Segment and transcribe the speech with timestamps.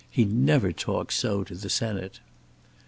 [0.09, 2.21] He never talks so to the Senate."